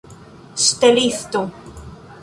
ŝtelisto 0.63 1.45